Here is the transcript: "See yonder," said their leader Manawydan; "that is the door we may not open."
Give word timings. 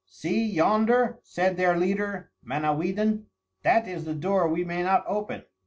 "See 0.07 0.47
yonder," 0.51 1.19
said 1.21 1.57
their 1.57 1.77
leader 1.77 2.31
Manawydan; 2.43 3.27
"that 3.61 3.87
is 3.87 4.03
the 4.03 4.15
door 4.15 4.47
we 4.47 4.63
may 4.63 4.81
not 4.81 5.03
open." 5.05 5.43